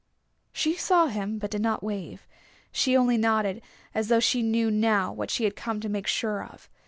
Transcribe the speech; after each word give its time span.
She 0.51 0.73
saw 0.73 1.05
him, 1.09 1.37
but 1.37 1.51
did 1.51 1.61
not 1.61 1.83
wave. 1.83 2.25
She 2.71 2.97
only 2.97 3.17
nodded, 3.17 3.61
as 3.93 4.07
though 4.07 4.19
she 4.19 4.41
knew 4.41 4.71
now 4.71 5.13
what 5.13 5.29
she 5.29 5.43
had 5.43 5.55
come 5.55 5.79
to 5.79 5.89
make 5.89 6.07
sure 6.07 6.43
of. 6.43 6.67